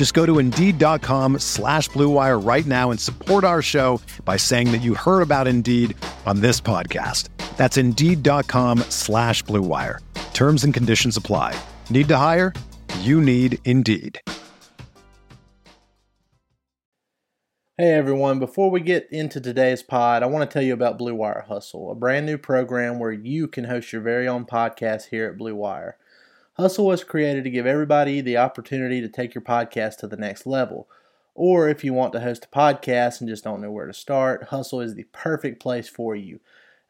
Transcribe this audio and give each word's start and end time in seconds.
Just 0.00 0.14
go 0.14 0.24
to 0.24 0.38
Indeed.com 0.38 1.40
slash 1.40 1.90
BlueWire 1.90 2.42
right 2.42 2.64
now 2.64 2.90
and 2.90 2.98
support 2.98 3.44
our 3.44 3.60
show 3.60 4.00
by 4.24 4.38
saying 4.38 4.72
that 4.72 4.78
you 4.78 4.94
heard 4.94 5.20
about 5.20 5.46
Indeed 5.46 5.94
on 6.24 6.40
this 6.40 6.58
podcast. 6.58 7.28
That's 7.58 7.76
Indeed.com 7.76 8.78
slash 8.88 9.44
BlueWire. 9.44 9.98
Terms 10.32 10.64
and 10.64 10.72
conditions 10.72 11.18
apply. 11.18 11.54
Need 11.90 12.08
to 12.08 12.16
hire? 12.16 12.54
You 13.00 13.20
need 13.20 13.58
Indeed. 13.66 14.18
Hey 17.76 17.92
everyone, 17.92 18.38
before 18.38 18.70
we 18.70 18.80
get 18.80 19.06
into 19.10 19.38
today's 19.38 19.82
pod, 19.82 20.22
I 20.22 20.26
want 20.28 20.48
to 20.48 20.54
tell 20.54 20.62
you 20.62 20.72
about 20.72 20.96
Blue 20.96 21.14
Wire 21.14 21.44
Hustle, 21.46 21.92
a 21.92 21.94
brand 21.94 22.24
new 22.24 22.38
program 22.38 22.98
where 22.98 23.12
you 23.12 23.48
can 23.48 23.64
host 23.64 23.92
your 23.92 24.00
very 24.00 24.26
own 24.26 24.46
podcast 24.46 25.08
here 25.10 25.28
at 25.28 25.36
Blue 25.36 25.54
Wire. 25.54 25.98
Hustle 26.54 26.86
was 26.86 27.04
created 27.04 27.44
to 27.44 27.50
give 27.50 27.66
everybody 27.66 28.20
the 28.20 28.36
opportunity 28.36 29.00
to 29.00 29.08
take 29.08 29.34
your 29.34 29.42
podcast 29.42 29.98
to 29.98 30.06
the 30.06 30.16
next 30.16 30.46
level. 30.46 30.88
Or 31.34 31.68
if 31.68 31.84
you 31.84 31.94
want 31.94 32.12
to 32.14 32.20
host 32.20 32.46
a 32.46 32.56
podcast 32.56 33.20
and 33.20 33.28
just 33.28 33.44
don't 33.44 33.60
know 33.60 33.70
where 33.70 33.86
to 33.86 33.94
start, 33.94 34.48
Hustle 34.48 34.80
is 34.80 34.94
the 34.94 35.06
perfect 35.12 35.62
place 35.62 35.88
for 35.88 36.16
you. 36.16 36.40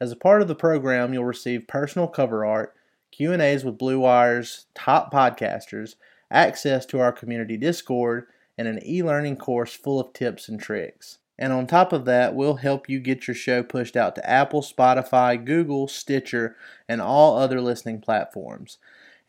As 0.01 0.11
a 0.11 0.17
part 0.17 0.41
of 0.41 0.49
the 0.49 0.55
program, 0.55 1.13
you'll 1.13 1.25
receive 1.25 1.69
personal 1.69 2.09
cover 2.09 2.45
art, 2.45 2.75
Q&As 3.13 3.65
with 3.65 3.79
Blue 3.79 4.01
Wire's 4.01 4.67
top 4.75 5.13
podcasters, 5.13 5.97
access 6.31 6.87
to 6.87 7.01
our 7.01 7.13
community 7.13 7.57
Discord, 7.57 8.27
and 8.57 8.67
an 8.67 8.81
e 8.85 9.03
learning 9.03 9.37
course 9.37 9.75
full 9.75 10.01
of 10.01 10.13
tips 10.13 10.49
and 10.49 10.59
tricks. 10.59 11.19
And 11.39 11.53
on 11.53 11.67
top 11.67 11.93
of 11.93 12.05
that, 12.07 12.35
we'll 12.35 12.57
help 12.57 12.89
you 12.89 13.01
get 13.01 13.27
your 13.27 13.35
show 13.35 13.63
pushed 13.63 13.97
out 13.97 14.15
to 14.15 14.29
Apple, 14.29 14.63
Spotify, 14.63 15.43
Google, 15.43 15.89
Stitcher, 15.89 16.57
and 16.89 17.01
all 17.01 17.39
other 17.39 17.61
listening 17.61 18.01
platforms. 18.01 18.79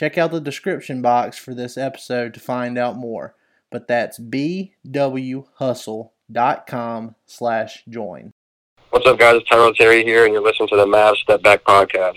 Check 0.00 0.16
out 0.16 0.30
the 0.30 0.40
description 0.40 1.02
box 1.02 1.36
for 1.36 1.52
this 1.52 1.76
episode 1.76 2.32
to 2.32 2.40
find 2.40 2.78
out 2.78 2.96
more, 2.96 3.34
but 3.68 3.86
that's 3.86 4.18
bwhustle.com 4.18 7.14
slash 7.26 7.84
join. 7.86 8.32
What's 8.88 9.06
up, 9.06 9.18
guys? 9.18 9.36
It's 9.36 9.48
Tyrell 9.50 9.74
Terry 9.74 10.02
here, 10.02 10.24
and 10.24 10.32
you're 10.32 10.42
listening 10.42 10.70
to 10.70 10.76
the 10.76 10.86
Mavs 10.86 11.18
Step 11.18 11.42
Back 11.42 11.64
Podcast. 11.64 12.16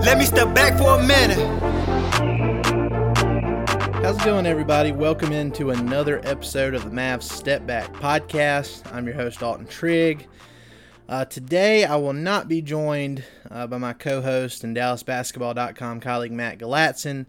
Let 0.00 0.16
me 0.16 0.24
step 0.24 0.54
back 0.54 0.78
for 0.78 0.98
a 0.98 1.06
minute. 1.06 1.38
How's 4.02 4.16
it 4.16 4.24
going, 4.24 4.46
everybody? 4.46 4.92
Welcome 4.92 5.32
into 5.32 5.70
another 5.70 6.20
episode 6.24 6.74
of 6.74 6.84
the 6.84 6.90
Mavs 6.90 7.24
Step 7.24 7.66
Back 7.66 7.92
Podcast. 7.94 8.90
I'm 8.94 9.06
your 9.06 9.16
host, 9.16 9.42
Alton 9.42 9.66
Trigg. 9.66 10.26
Uh, 11.08 11.24
today, 11.24 11.84
I 11.84 11.96
will 11.96 12.12
not 12.12 12.48
be 12.48 12.62
joined 12.62 13.24
uh, 13.50 13.66
by 13.66 13.78
my 13.78 13.92
co 13.92 14.22
host 14.22 14.62
and 14.62 14.76
DallasBasketball.com 14.76 16.00
colleague, 16.00 16.32
Matt 16.32 16.58
Galatzan. 16.58 17.26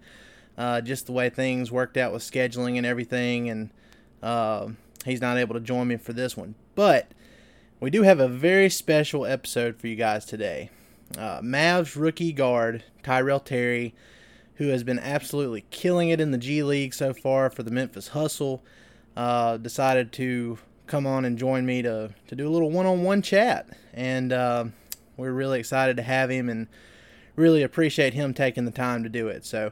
Uh, 0.58 0.80
just 0.80 1.08
the 1.08 1.12
way 1.12 1.30
things 1.30 1.72
worked 1.72 1.98
out 1.98 2.14
with 2.14 2.22
scheduling 2.22 2.78
and 2.78 2.86
everything, 2.86 3.50
and 3.50 3.72
uh, 4.22 4.68
he's 5.06 5.22
not 5.22 5.38
able 5.38 5.56
to 5.56 5.62
join 5.62 5.88
me 5.88 5.98
for 5.98 6.14
this 6.14 6.38
one. 6.38 6.56
But 6.76 7.12
we 7.80 7.90
do 7.90 8.04
have 8.04 8.20
a 8.20 8.28
very 8.28 8.70
special 8.70 9.26
episode 9.26 9.78
for 9.78 9.88
you 9.88 9.96
guys 9.96 10.24
today. 10.24 10.70
Uh, 11.18 11.42
Mavs 11.42 11.96
rookie 11.96 12.34
guard 12.34 12.84
Tyrell 13.04 13.40
Terry, 13.40 13.96
who 14.56 14.68
has 14.68 14.84
been 14.84 15.00
absolutely 15.00 15.66
killing 15.72 16.10
it 16.10 16.22
in 16.22 16.32
the 16.32 16.38
G 16.38 16.64
League 16.64 16.94
so 16.94 17.14
far 17.14 17.50
for 17.50 17.64
the 17.64 17.72
Memphis 17.72 18.10
Hustle, 18.10 18.64
uh, 19.16 19.58
decided 19.58 20.12
to 20.14 20.60
come 20.88 21.08
on 21.08 21.26
and 21.26 21.38
join 21.38 21.66
me 21.66 21.82
to, 21.82 22.12
to 22.28 22.36
do 22.36 22.48
a 22.48 22.52
little 22.52 22.70
one 22.70 22.86
on 22.86 23.04
one 23.04 23.22
chat. 23.22 23.68
And 23.94 24.32
uh, 24.34 24.66
we're 25.18 25.32
really 25.32 25.60
excited 25.60 25.98
to 25.98 26.04
have 26.04 26.30
him 26.30 26.50
and 26.50 26.68
really 27.36 27.64
appreciate 27.64 28.14
him 28.14 28.34
taking 28.34 28.66
the 28.66 28.72
time 28.72 29.04
to 29.04 29.10
do 29.10 29.28
it. 29.28 29.46
So, 29.46 29.72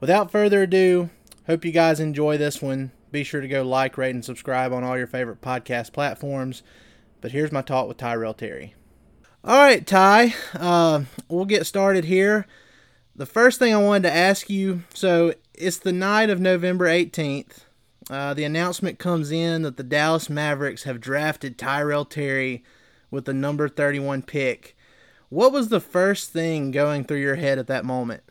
without 0.00 0.30
further 0.30 0.62
ado, 0.62 1.10
hope 1.46 1.64
you 1.64 1.72
guys 1.72 2.00
enjoy 2.00 2.36
this 2.36 2.60
one. 2.60 2.92
Be 3.10 3.24
sure 3.24 3.40
to 3.40 3.48
go 3.48 3.62
like, 3.62 3.96
rate, 3.96 4.14
and 4.14 4.24
subscribe 4.24 4.72
on 4.72 4.82
all 4.82 4.98
your 4.98 5.06
favorite 5.06 5.40
podcast 5.40 5.92
platforms. 5.92 6.62
But 7.20 7.30
here's 7.32 7.52
my 7.52 7.62
talk 7.62 7.86
with 7.86 7.96
Tyrell 7.96 8.34
Terry. 8.34 8.74
All 9.46 9.58
right, 9.58 9.86
Ty, 9.86 10.34
uh, 10.54 11.02
we'll 11.28 11.44
get 11.44 11.66
started 11.66 12.06
here. 12.06 12.46
The 13.14 13.26
first 13.26 13.58
thing 13.58 13.74
I 13.74 13.76
wanted 13.76 14.04
to 14.04 14.14
ask 14.14 14.48
you 14.48 14.84
so 14.94 15.34
it's 15.52 15.76
the 15.76 15.92
night 15.92 16.30
of 16.30 16.40
November 16.40 16.86
18th. 16.86 17.58
uh, 18.08 18.32
the 18.32 18.44
announcement 18.44 18.98
comes 18.98 19.30
in 19.30 19.60
that 19.60 19.76
the 19.76 19.82
Dallas 19.82 20.30
Mavericks 20.30 20.84
have 20.84 20.98
drafted 20.98 21.58
Tyrell 21.58 22.06
Terry 22.06 22.64
with 23.10 23.26
the 23.26 23.34
number 23.34 23.68
31 23.68 24.22
pick. 24.22 24.78
What 25.28 25.52
was 25.52 25.68
the 25.68 25.80
first 25.80 26.30
thing 26.30 26.70
going 26.70 27.04
through 27.04 27.20
your 27.20 27.36
head 27.36 27.58
at 27.58 27.66
that 27.66 27.84
moment? 27.84 28.22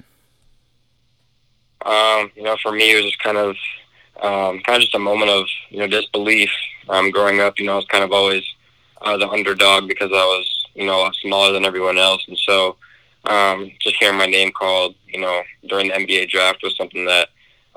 Um, 1.86 2.32
you 2.36 2.42
know, 2.42 2.58
for 2.64 2.72
me, 2.72 2.92
it 2.92 2.96
was 2.96 3.12
just 3.12 3.22
kind 3.22 3.38
of, 3.38 3.56
um, 4.20 4.62
kind 4.62 4.78
of 4.78 4.82
just 4.82 4.96
a 4.96 5.00
moment 5.00 5.30
of, 5.30 5.46
you 5.70 5.78
know, 5.78 5.88
disbelief. 5.88 6.50
Um, 6.90 7.12
growing 7.12 7.40
up, 7.40 7.60
you 7.60 7.68
know, 7.68 7.74
I 7.74 7.76
was 7.76 7.86
kind 7.86 8.04
of 8.04 8.12
always 8.12 8.44
uh, 9.04 9.18
the 9.18 9.30
underdog 9.30 9.88
because 9.88 10.10
I 10.12 10.16
was, 10.16 10.63
you 10.76 10.86
know, 10.86 11.10
smaller 11.22 11.52
than 11.54 11.66
everyone 11.66 11.98
else, 11.98 12.24
and 12.28 12.38
so 12.38 12.78
um, 13.26 13.72
just 13.80 13.96
hearing 13.98 14.18
my 14.18 14.26
name 14.26 14.52
called, 14.52 14.96
you 15.08 15.20
know, 15.20 15.44
during 15.68 15.88
the 15.88 15.94
NBA 15.94 16.30
draft 16.30 16.62
was 16.62 16.76
something 16.76 17.06
that, 17.06 17.30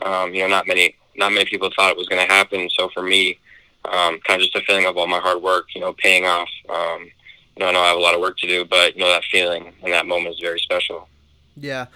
um, 0.03 0.35
you 0.35 0.43
know, 0.43 0.49
not 0.49 0.67
many, 0.67 0.97
not 1.17 1.33
many 1.33 1.45
people 1.45 1.71
thought 1.75 1.91
it 1.91 1.97
was 1.97 2.09
going 2.09 2.25
to 2.25 2.33
happen. 2.33 2.69
So 2.71 2.89
for 2.93 3.03
me, 3.03 3.39
um, 3.85 4.19
kind 4.27 4.41
of 4.41 4.49
just 4.49 4.57
a 4.57 4.61
feeling 4.63 4.87
of 4.87 4.97
all 4.97 5.07
my 5.07 5.21
hard 5.21 5.43
work, 5.43 5.67
you 5.75 5.81
know, 5.81 5.93
paying 5.93 6.25
off. 6.25 6.49
Um, 6.69 7.11
you 7.57 7.61
know, 7.61 7.69
I 7.69 7.73
know 7.73 7.81
I 7.81 7.89
have 7.89 7.97
a 7.97 8.01
lot 8.01 8.15
of 8.15 8.21
work 8.21 8.37
to 8.39 8.47
do, 8.47 8.65
but 8.65 8.97
you 8.97 9.03
know, 9.03 9.09
that 9.09 9.25
feeling 9.25 9.73
in 9.83 9.91
that 9.93 10.07
moment 10.07 10.35
is 10.35 10.41
very 10.41 10.59
special. 10.59 11.09
Yeah. 11.57 11.87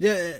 Yeah, 0.00 0.34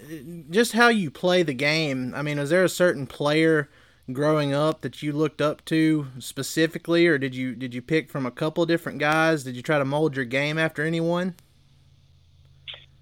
just 0.51 0.73
how 0.73 0.87
you 0.87 1.11
play 1.11 1.43
the 1.43 1.55
game. 1.55 2.13
I 2.15 2.23
mean, 2.23 2.39
is 2.39 2.51
there 2.51 2.63
a 2.63 2.69
certain 2.69 3.09
player 3.09 3.69
growing 4.13 4.53
up 4.53 4.81
that 4.81 5.03
you 5.03 5.13
looked 5.13 5.41
up 5.41 5.65
to 5.67 6.07
specifically, 6.19 7.07
or 7.07 7.19
did 7.19 7.35
you 7.35 7.55
did 7.55 7.75
you 7.75 7.83
pick 7.83 8.11
from 8.11 8.27
a 8.27 8.31
couple 8.31 8.65
different 8.67 8.99
guys? 8.99 9.45
Did 9.45 9.57
you 9.57 9.63
try 9.63 9.79
to 9.79 9.85
mold 9.85 10.17
your 10.17 10.25
game 10.25 10.59
after 10.59 10.85
anyone? 10.85 11.35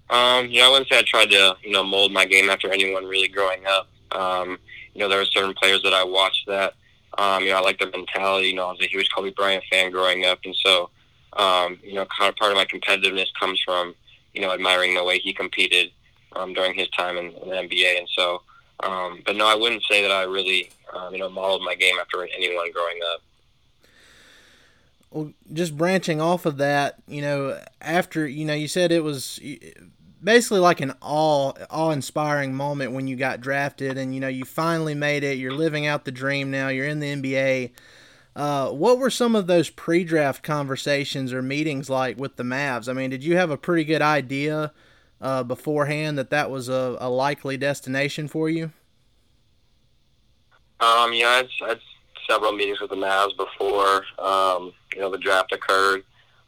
Um, 0.09 0.49
know, 0.51 0.67
I 0.67 0.69
wouldn't 0.69 0.89
say 0.89 0.99
I 0.99 1.03
tried 1.03 1.29
to 1.31 1.55
you 1.63 1.71
know 1.71 1.83
mold 1.83 2.11
my 2.11 2.25
game 2.25 2.49
after 2.49 2.71
anyone 2.71 3.05
really 3.05 3.27
growing 3.27 3.65
up. 3.67 3.87
Um, 4.11 4.57
you 4.93 5.01
know, 5.01 5.09
there 5.09 5.19
were 5.19 5.25
certain 5.25 5.53
players 5.53 5.83
that 5.83 5.93
I 5.93 6.03
watched 6.03 6.47
that 6.47 6.73
um, 7.17 7.43
you 7.43 7.49
know 7.49 7.57
I 7.57 7.61
like 7.61 7.79
their 7.79 7.91
mentality. 7.91 8.49
You 8.49 8.55
know, 8.55 8.67
I 8.67 8.71
was 8.71 8.81
a 8.81 8.87
huge 8.87 9.09
Kobe 9.13 9.31
Bryant 9.31 9.63
fan 9.71 9.91
growing 9.91 10.25
up, 10.25 10.39
and 10.45 10.55
so 10.55 10.89
um, 11.33 11.79
you 11.83 11.93
know, 11.93 12.05
kind 12.17 12.29
of 12.29 12.35
part 12.35 12.51
of 12.51 12.57
my 12.57 12.65
competitiveness 12.65 13.27
comes 13.39 13.61
from 13.63 13.95
you 14.33 14.41
know 14.41 14.51
admiring 14.51 14.95
the 14.95 15.03
way 15.03 15.19
he 15.19 15.33
competed 15.33 15.91
um, 16.35 16.53
during 16.53 16.73
his 16.73 16.89
time 16.89 17.17
in, 17.17 17.31
in 17.31 17.49
the 17.49 17.55
NBA, 17.55 17.99
and 17.99 18.09
so. 18.15 18.41
Um, 18.83 19.23
but 19.25 19.35
no, 19.35 19.47
I 19.47 19.55
wouldn't 19.55 19.81
say 19.89 20.03
that 20.03 20.11
I 20.11 20.21
really, 20.21 20.69
um, 20.93 21.13
you 21.13 21.19
know, 21.19 21.29
modeled 21.29 21.63
my 21.63 21.75
game 21.75 21.95
after 21.99 22.23
anyone 22.35 22.71
growing 22.71 22.99
up. 23.13 23.21
Well, 25.09 25.33
just 25.53 25.77
branching 25.77 26.19
off 26.19 26.45
of 26.45 26.57
that, 26.57 26.95
you 27.07 27.21
know, 27.21 27.59
after 27.81 28.27
you 28.27 28.45
know, 28.45 28.53
you 28.53 28.67
said 28.67 28.91
it 28.91 29.03
was 29.03 29.39
basically 30.21 30.59
like 30.59 30.81
an 30.81 30.93
awe 31.01 31.53
awe 31.69 31.91
inspiring 31.91 32.53
moment 32.53 32.91
when 32.91 33.07
you 33.07 33.15
got 33.15 33.41
drafted, 33.41 33.97
and 33.97 34.13
you 34.13 34.19
know, 34.19 34.27
you 34.27 34.45
finally 34.45 34.95
made 34.95 35.23
it. 35.23 35.37
You're 35.37 35.53
living 35.53 35.85
out 35.85 36.05
the 36.05 36.11
dream 36.11 36.51
now. 36.51 36.67
You're 36.67 36.87
in 36.87 36.99
the 36.99 37.15
NBA. 37.15 37.71
Uh, 38.35 38.69
what 38.69 38.99
were 38.99 39.09
some 39.09 39.35
of 39.35 39.47
those 39.47 39.71
pre-draft 39.71 40.43
conversations 40.43 41.33
or 41.33 41.41
meetings 41.41 41.89
like 41.89 42.19
with 42.19 42.35
the 42.35 42.43
Mavs? 42.43 42.87
I 42.87 42.93
mean, 42.93 43.09
did 43.09 43.23
you 43.23 43.35
have 43.35 43.49
a 43.49 43.57
pretty 43.57 43.83
good 43.83 44.03
idea? 44.03 44.73
uh, 45.21 45.43
beforehand 45.43 46.17
that 46.17 46.29
that 46.29 46.49
was 46.49 46.69
a, 46.69 46.97
a 46.99 47.09
likely 47.09 47.57
destination 47.57 48.27
for 48.27 48.49
you? 48.49 48.71
Um, 50.79 51.13
yeah, 51.13 51.43
I 51.61 51.67
had, 51.67 51.79
several 52.29 52.51
meetings 52.51 52.81
with 52.81 52.89
the 52.89 52.95
Mavs 52.95 53.37
before 53.37 54.03
um, 54.19 54.73
you 54.93 54.99
know 54.99 55.09
the 55.09 55.17
draft 55.17 55.53
occurred. 55.53 56.03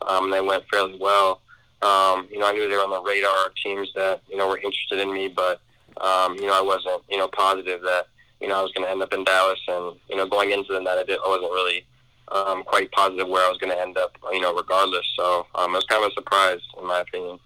Um, 0.05 0.29
they 0.29 0.41
went 0.41 0.65
fairly 0.69 0.97
well. 0.99 1.41
Um, 1.81 2.27
you 2.29 2.37
know, 2.37 2.47
I 2.47 2.51
knew 2.51 2.67
they 2.67 2.75
were 2.75 2.83
on 2.83 2.89
the 2.89 3.01
radar 3.01 3.45
of 3.45 3.55
teams 3.55 3.89
that 3.95 4.21
you 4.29 4.35
know 4.35 4.49
were 4.49 4.57
interested 4.57 4.99
in 4.99 5.13
me, 5.13 5.29
but 5.29 5.61
um, 6.01 6.35
you 6.35 6.47
know, 6.47 6.57
I 6.57 6.61
wasn't 6.61 7.01
you 7.09 7.17
know 7.17 7.29
positive 7.29 7.81
that 7.83 8.07
you 8.41 8.47
know 8.47 8.59
I 8.59 8.61
was 8.61 8.71
going 8.73 8.85
to 8.85 8.91
end 8.91 9.01
up 9.01 9.13
in 9.13 9.23
Dallas, 9.23 9.59
and 9.67 9.95
you 10.09 10.17
know, 10.17 10.27
going 10.27 10.51
into 10.51 10.73
the 10.73 10.81
night, 10.81 10.97
I, 10.97 11.03
did, 11.03 11.19
I 11.25 11.27
wasn't 11.29 11.51
really 11.51 11.85
um, 12.31 12.63
quite 12.63 12.91
positive 12.91 13.27
where 13.27 13.45
I 13.45 13.49
was 13.49 13.57
going 13.57 13.71
to 13.71 13.81
end 13.81 13.97
up, 13.97 14.17
you 14.31 14.41
know, 14.41 14.53
regardless. 14.53 15.05
So 15.17 15.47
um, 15.55 15.71
it 15.71 15.77
was 15.77 15.85
kind 15.85 16.03
of 16.03 16.11
a 16.11 16.13
surprise, 16.13 16.59
in 16.79 16.87
my 16.87 16.99
opinion. 17.01 17.39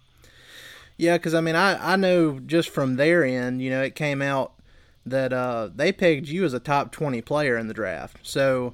Yeah, 0.98 1.18
because 1.18 1.34
I 1.34 1.42
mean, 1.42 1.56
I 1.56 1.94
I 1.94 1.96
know 1.96 2.40
just 2.40 2.70
from 2.70 2.96
their 2.96 3.24
end, 3.24 3.62
you 3.62 3.70
know, 3.70 3.82
it 3.82 3.96
came 3.96 4.22
out 4.22 4.54
that 5.06 5.34
uh, 5.34 5.70
they 5.74 5.92
pegged 5.92 6.28
you 6.28 6.46
as 6.46 6.54
a 6.54 6.60
top 6.60 6.92
twenty 6.92 7.22
player 7.22 7.58
in 7.58 7.68
the 7.68 7.74
draft. 7.74 8.18
So 8.24 8.74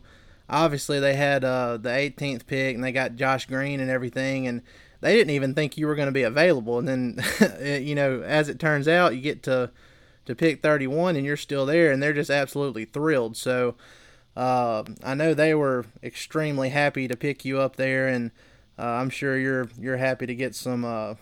obviously 0.50 1.00
they 1.00 1.16
had 1.16 1.44
uh, 1.44 1.78
the 1.78 1.90
18th 1.90 2.46
pick 2.48 2.76
and 2.76 2.84
they 2.84 2.92
got 2.92 3.16
Josh 3.16 3.46
Green 3.46 3.80
and 3.80 3.90
everything, 3.90 4.48
and 4.48 4.62
they 5.02 5.16
didn't 5.16 5.32
even 5.32 5.54
think 5.54 5.78
you 5.78 5.88
were 5.88 5.96
going 5.96 6.08
to 6.08 6.12
be 6.12 6.24
available. 6.24 6.80
And 6.80 6.88
then, 6.88 7.82
you 7.84 7.96
know, 7.96 8.22
as 8.22 8.50
it 8.50 8.60
turns 8.60 8.88
out, 8.88 9.16
you 9.16 9.22
get 9.22 9.44
to 9.44 9.72
to 10.26 10.36
pick 10.36 10.62
31 10.62 11.16
and 11.16 11.26
you're 11.26 11.38
still 11.38 11.66
there, 11.66 11.92
and 11.92 12.02
they're 12.02 12.14
just 12.14 12.32
absolutely 12.32 12.86
thrilled. 12.86 13.38
So. 13.38 13.76
Uh, 14.38 14.84
I 15.04 15.16
know 15.16 15.34
they 15.34 15.54
were 15.54 15.86
extremely 16.02 16.70
happy 16.70 17.10
to 17.10 17.18
pick 17.18 17.44
you 17.44 17.60
up 17.60 17.76
there, 17.76 18.08
and 18.08 18.32
uh, 18.78 18.86
I'm 18.86 19.10
sure 19.10 19.38
you're 19.38 19.68
you're 19.78 19.98
happy 19.98 20.26
to 20.28 20.36
get 20.36 20.56
some 20.56 20.86
uh, 20.86 21.16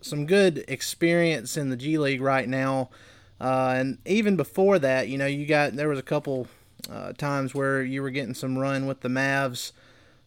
some 0.00 0.26
good 0.26 0.64
experience 0.66 1.56
in 1.56 1.68
the 1.68 1.76
G 1.76 1.98
League 1.98 2.20
right 2.20 2.48
now. 2.48 2.90
Uh, 3.42 3.74
and 3.76 3.98
even 4.06 4.36
before 4.36 4.78
that, 4.78 5.08
you 5.08 5.18
know, 5.18 5.26
you 5.26 5.44
got 5.44 5.72
there 5.72 5.88
was 5.88 5.98
a 5.98 6.02
couple 6.02 6.46
uh, 6.88 7.12
times 7.14 7.54
where 7.54 7.82
you 7.82 8.00
were 8.00 8.10
getting 8.10 8.34
some 8.34 8.56
run 8.56 8.86
with 8.86 9.00
the 9.00 9.08
Mavs 9.08 9.72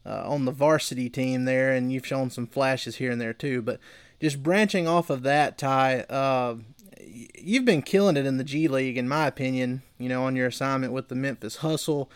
uh, 0.05 0.29
on 0.29 0.43
the 0.43 0.51
varsity 0.51 1.09
team 1.09 1.45
there, 1.45 1.71
and 1.71 1.93
you've 1.93 2.05
shown 2.05 2.29
some 2.29 2.45
flashes 2.45 2.97
here 2.97 3.11
and 3.11 3.21
there 3.21 3.33
too. 3.33 3.61
But 3.61 3.79
just 4.19 4.43
branching 4.43 4.85
off 4.85 5.09
of 5.09 5.23
that, 5.23 5.57
Ty, 5.57 6.01
uh, 6.01 6.57
you've 7.39 7.63
been 7.63 7.81
killing 7.81 8.17
it 8.17 8.25
in 8.25 8.35
the 8.35 8.43
G 8.43 8.67
League, 8.67 8.97
in 8.97 9.07
my 9.07 9.27
opinion. 9.27 9.81
You 9.97 10.09
know, 10.09 10.23
on 10.25 10.35
your 10.35 10.47
assignment 10.47 10.91
with 10.91 11.07
the 11.07 11.15
Memphis 11.15 11.57
Hustle. 11.57 12.11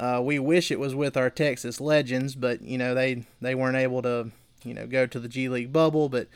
Uh, 0.00 0.20
we 0.20 0.40
wish 0.40 0.72
it 0.72 0.80
was 0.80 0.96
with 0.96 1.16
our 1.16 1.30
Texas 1.30 1.80
Legends, 1.80 2.34
but 2.34 2.62
you 2.62 2.78
know 2.78 2.94
they 2.94 3.24
they 3.40 3.54
weren't 3.54 3.76
able 3.76 4.02
to 4.02 4.32
you 4.64 4.74
know 4.74 4.88
go 4.88 5.06
to 5.06 5.20
the 5.20 5.28
G 5.28 5.48
League 5.48 5.72
bubble, 5.72 6.08
but 6.08 6.26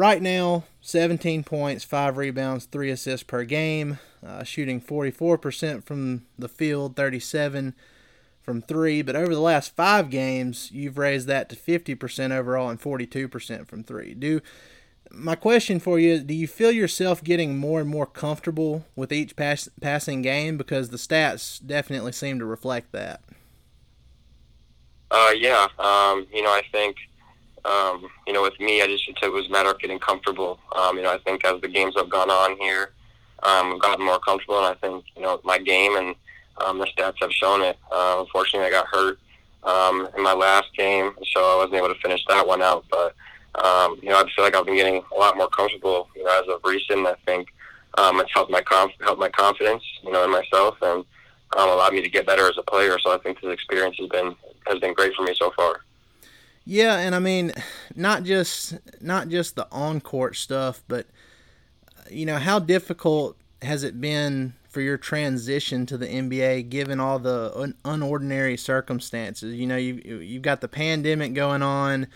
Right 0.00 0.22
now, 0.22 0.64
17 0.80 1.44
points, 1.44 1.84
5 1.84 2.16
rebounds, 2.16 2.64
3 2.64 2.88
assists 2.88 3.22
per 3.22 3.44
game, 3.44 3.98
uh, 4.26 4.44
shooting 4.44 4.80
44% 4.80 5.84
from 5.84 6.24
the 6.38 6.48
field, 6.48 6.96
37 6.96 7.74
from 8.40 8.62
3, 8.62 9.02
but 9.02 9.14
over 9.14 9.34
the 9.34 9.42
last 9.42 9.76
5 9.76 10.08
games, 10.08 10.70
you've 10.72 10.96
raised 10.96 11.26
that 11.26 11.50
to 11.50 11.54
50% 11.54 12.30
overall 12.30 12.70
and 12.70 12.80
42% 12.80 13.68
from 13.68 13.84
3. 13.84 14.14
Do 14.14 14.40
my 15.10 15.34
question 15.34 15.78
for 15.78 15.98
you 15.98 16.12
is 16.12 16.22
do 16.22 16.32
you 16.32 16.48
feel 16.48 16.72
yourself 16.72 17.22
getting 17.22 17.58
more 17.58 17.78
and 17.78 17.90
more 17.90 18.06
comfortable 18.06 18.86
with 18.96 19.12
each 19.12 19.36
pass, 19.36 19.68
passing 19.82 20.22
game 20.22 20.56
because 20.56 20.88
the 20.88 20.96
stats 20.96 21.60
definitely 21.66 22.12
seem 22.12 22.38
to 22.38 22.46
reflect 22.46 22.92
that? 22.92 23.20
Uh, 25.10 25.34
yeah, 25.36 25.68
um, 25.78 26.26
you 26.32 26.42
know, 26.42 26.52
I 26.52 26.62
think– 26.72 26.96
um, 27.64 28.08
you 28.26 28.32
know, 28.32 28.42
with 28.42 28.58
me, 28.60 28.82
I 28.82 28.86
just 28.86 29.08
it 29.08 29.32
was 29.32 29.46
a 29.46 29.50
matter 29.50 29.70
of 29.70 29.78
getting 29.78 29.98
comfortable. 29.98 30.58
Um, 30.76 30.96
you 30.96 31.02
know, 31.02 31.12
I 31.12 31.18
think 31.18 31.44
as 31.44 31.60
the 31.60 31.68
games 31.68 31.94
have 31.96 32.08
gone 32.08 32.30
on 32.30 32.56
here, 32.58 32.90
um, 33.42 33.74
I've 33.74 33.80
gotten 33.80 34.04
more 34.04 34.18
comfortable, 34.18 34.58
and 34.58 34.66
I 34.66 34.74
think 34.74 35.04
you 35.16 35.22
know 35.22 35.40
my 35.44 35.58
game 35.58 35.96
and 35.96 36.14
um, 36.58 36.78
the 36.78 36.86
stats 36.86 37.16
have 37.20 37.32
shown 37.32 37.62
it. 37.62 37.78
Uh, 37.90 38.16
unfortunately, 38.20 38.68
I 38.68 38.70
got 38.70 38.86
hurt 38.86 39.18
um, 39.64 40.08
in 40.16 40.22
my 40.22 40.32
last 40.32 40.68
game, 40.76 41.12
so 41.32 41.40
I 41.40 41.56
wasn't 41.56 41.76
able 41.76 41.88
to 41.88 42.00
finish 42.00 42.24
that 42.28 42.46
one 42.46 42.62
out. 42.62 42.84
But 42.90 43.14
um, 43.62 43.98
you 44.02 44.10
know, 44.10 44.18
I 44.18 44.24
feel 44.34 44.44
like 44.44 44.54
I've 44.54 44.66
been 44.66 44.76
getting 44.76 45.02
a 45.14 45.18
lot 45.18 45.36
more 45.36 45.48
comfortable. 45.48 46.08
You 46.14 46.24
know, 46.24 46.40
as 46.40 46.48
of 46.48 46.60
recent, 46.64 47.06
I 47.06 47.14
think 47.26 47.48
um, 47.98 48.20
it's 48.20 48.32
helped 48.32 48.50
my 48.50 48.62
conf- 48.62 48.92
helped 49.00 49.20
my 49.20 49.30
confidence, 49.30 49.82
you 50.02 50.12
know, 50.12 50.24
in 50.24 50.30
myself, 50.30 50.76
and 50.82 51.04
um, 51.56 51.68
allowed 51.68 51.92
me 51.92 52.02
to 52.02 52.08
get 52.08 52.26
better 52.26 52.46
as 52.48 52.58
a 52.58 52.62
player. 52.62 52.98
So 53.00 53.12
I 53.12 53.18
think 53.18 53.40
this 53.40 53.52
experience 53.52 53.96
has 53.98 54.08
been 54.08 54.34
has 54.66 54.78
been 54.78 54.94
great 54.94 55.14
for 55.14 55.22
me 55.22 55.34
so 55.38 55.50
far. 55.56 55.80
Yeah, 56.64 56.98
and 56.98 57.14
I 57.14 57.18
mean, 57.18 57.52
not 57.96 58.22
just 58.24 58.78
not 59.00 59.28
just 59.28 59.56
the 59.56 59.66
on 59.72 60.00
court 60.00 60.36
stuff, 60.36 60.82
but 60.88 61.06
you 62.10 62.26
know, 62.26 62.36
how 62.36 62.58
difficult 62.58 63.36
has 63.62 63.82
it 63.82 64.00
been 64.00 64.54
for 64.68 64.80
your 64.80 64.96
transition 64.96 65.84
to 65.86 65.96
the 65.98 66.06
NBA, 66.06 66.68
given 66.68 67.00
all 67.00 67.18
the 67.18 67.52
un- 67.56 67.74
unordinary 67.84 68.58
circumstances? 68.58 69.54
You 69.54 69.66
know, 69.66 69.76
you 69.76 69.94
you've 70.18 70.42
got 70.42 70.60
the 70.60 70.68
pandemic 70.68 71.34
going 71.34 71.62
on. 71.62 72.06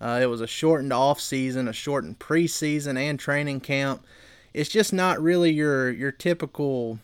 Uh, 0.00 0.18
it 0.20 0.26
was 0.26 0.40
a 0.40 0.46
shortened 0.46 0.92
off 0.92 1.20
season, 1.20 1.68
a 1.68 1.72
shortened 1.72 2.18
preseason, 2.18 2.98
and 2.98 3.18
training 3.18 3.60
camp. 3.60 4.04
It's 4.52 4.70
just 4.70 4.92
not 4.92 5.20
really 5.22 5.50
your 5.52 5.90
your 5.90 6.12
typical 6.12 6.98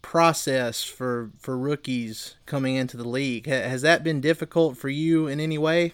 process 0.00 0.84
for 0.84 1.30
for 1.38 1.58
rookies 1.58 2.36
coming 2.46 2.76
into 2.76 2.96
the 2.96 3.08
league. 3.08 3.46
Has 3.46 3.82
that 3.82 4.04
been 4.04 4.20
difficult 4.20 4.76
for 4.76 4.88
you 4.88 5.26
in 5.26 5.40
any 5.40 5.58
way? 5.58 5.92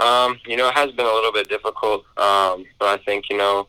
Um, 0.00 0.38
you 0.46 0.56
know, 0.56 0.68
it 0.68 0.74
has 0.74 0.90
been 0.92 1.04
a 1.04 1.12
little 1.12 1.30
bit 1.30 1.50
difficult, 1.50 2.06
um, 2.16 2.64
but 2.78 2.88
I 2.88 2.96
think 3.04 3.26
you 3.28 3.36
know, 3.36 3.68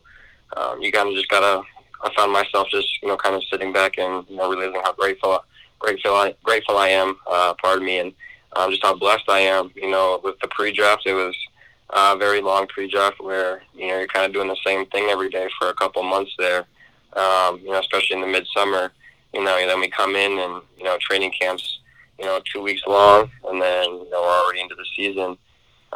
um, 0.56 0.80
you 0.80 0.90
kind 0.90 1.08
of 1.08 1.14
just 1.14 1.28
gotta. 1.28 1.62
I 2.02 2.12
found 2.16 2.32
myself 2.32 2.68
just 2.70 2.88
you 3.02 3.08
know 3.08 3.18
kind 3.18 3.36
of 3.36 3.44
sitting 3.44 3.70
back 3.70 3.98
and 3.98 4.24
you 4.28 4.36
know 4.36 4.50
realizing 4.50 4.80
how 4.82 4.94
grateful, 4.94 5.44
grateful 5.78 6.14
I 6.14 6.34
grateful 6.42 6.78
I 6.78 6.88
am. 6.88 7.16
Uh, 7.30 7.52
pardon 7.62 7.84
me, 7.84 7.98
and 7.98 8.14
um, 8.56 8.70
just 8.70 8.82
how 8.82 8.94
blessed 8.96 9.28
I 9.28 9.40
am. 9.40 9.72
You 9.74 9.90
know, 9.90 10.20
with 10.24 10.38
the 10.40 10.48
pre-draft, 10.48 11.02
it 11.04 11.12
was 11.12 11.36
a 11.90 12.16
very 12.16 12.40
long 12.40 12.66
pre-draft 12.66 13.20
where 13.20 13.62
you 13.74 13.88
know 13.88 13.98
you're 13.98 14.06
kind 14.06 14.24
of 14.24 14.32
doing 14.32 14.48
the 14.48 14.56
same 14.64 14.86
thing 14.86 15.10
every 15.10 15.28
day 15.28 15.48
for 15.58 15.68
a 15.68 15.74
couple 15.74 16.02
months 16.02 16.32
there. 16.38 16.64
Um, 17.12 17.60
you 17.62 17.70
know, 17.70 17.80
especially 17.80 18.16
in 18.16 18.22
the 18.22 18.26
midsummer, 18.26 18.90
you 19.34 19.44
know, 19.44 19.58
and 19.58 19.68
then 19.68 19.80
we 19.80 19.90
come 19.90 20.16
in 20.16 20.38
and 20.38 20.62
you 20.78 20.84
know 20.84 20.96
training 20.98 21.32
camps, 21.38 21.80
you 22.18 22.24
know, 22.24 22.40
two 22.50 22.62
weeks 22.62 22.80
long, 22.86 23.30
and 23.48 23.60
then 23.60 23.84
you 23.84 24.10
know 24.10 24.22
we're 24.22 24.44
already 24.44 24.62
into 24.62 24.76
the 24.76 24.86
season. 24.96 25.36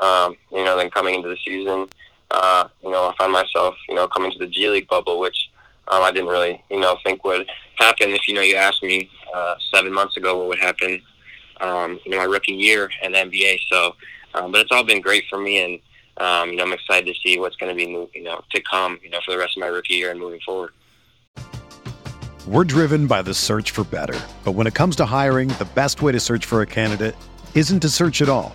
Um, 0.01 0.37
you 0.53 0.65
know, 0.65 0.77
then 0.77 0.91
coming 0.91 1.15
into 1.15 1.29
the 1.29 1.39
season, 1.45 1.89
uh, 2.31 2.69
you 2.83 2.91
know, 2.91 3.09
I 3.09 3.15
find 3.17 3.33
myself, 3.33 3.75
you 3.89 3.95
know, 3.95 4.07
coming 4.09 4.31
to 4.33 4.39
the 4.39 4.47
G 4.47 4.69
League 4.69 4.89
bubble, 4.89 5.19
which 5.19 5.51
um, 5.89 6.03
I 6.03 6.11
didn't 6.11 6.29
really, 6.29 6.63
you 6.71 6.81
know, 6.81 6.97
think 7.05 7.25
would 7.25 7.47
happen. 7.77 8.11
If 8.11 8.29
you 8.29 8.35
know, 8.35 8.41
you 8.41 8.57
asked 8.57 8.83
me 8.83 9.09
uh, 9.35 9.55
seven 9.73 9.93
months 9.93 10.17
ago 10.17 10.39
what 10.39 10.49
would 10.49 10.59
happen, 10.59 11.01
um, 11.61 12.01
you 12.05 12.11
know, 12.11 12.19
my 12.19 12.25
rookie 12.25 12.53
year 12.53 12.91
in 13.03 13.13
the 13.13 13.19
NBA. 13.19 13.61
So, 13.71 13.95
um, 14.35 14.53
but 14.53 14.61
it's 14.61 14.73
all 14.73 14.85
been 14.85 15.01
great 15.01 15.25
for 15.31 15.39
me, 15.39 15.63
and 15.63 15.81
um, 16.19 16.51
you 16.51 16.57
know, 16.57 16.65
I'm 16.65 16.73
excited 16.73 17.07
to 17.07 17.21
see 17.21 17.39
what's 17.39 17.57
going 17.57 17.77
to 17.77 17.77
be, 17.77 17.91
you 18.19 18.25
know, 18.25 18.43
to 18.51 18.63
come, 18.63 18.99
you 19.03 19.11
know, 19.11 19.21
for 19.25 19.31
the 19.31 19.39
rest 19.39 19.57
of 19.57 19.61
my 19.61 19.69
rookie 19.69 19.95
year 19.95 20.11
and 20.11 20.19
moving 20.19 20.41
forward. 20.41 20.73
We're 22.47 22.65
driven 22.65 23.07
by 23.07 23.23
the 23.23 23.35
search 23.35 23.73
for 23.73 23.85
better, 23.85 24.19
but 24.45 24.53
when 24.53 24.67
it 24.67 24.75
comes 24.75 24.97
to 24.97 25.05
hiring, 25.05 25.49
the 25.49 25.69
best 25.75 26.01
way 26.01 26.13
to 26.13 26.21
search 26.21 26.47
for 26.47 26.63
a 26.63 26.67
candidate 26.67 27.17
isn't 27.55 27.81
to 27.81 27.89
search 27.89 28.23
at 28.23 28.29
all. 28.29 28.55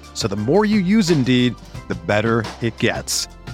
so 0.13 0.27
the 0.27 0.35
more 0.35 0.65
you 0.65 0.79
use 0.79 1.09
Indeed, 1.09 1.55
the 1.87 1.95
better 1.95 2.43
it 2.61 2.77
gets. 2.77 3.27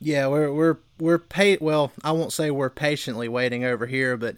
Yeah, 0.00 0.26
we're 0.28 0.52
we're 0.52 0.76
we're 0.98 1.18
pa- 1.18 1.56
well, 1.60 1.92
I 2.04 2.12
won't 2.12 2.32
say 2.32 2.50
we're 2.50 2.70
patiently 2.70 3.28
waiting 3.28 3.64
over 3.64 3.86
here, 3.86 4.16
but 4.16 4.36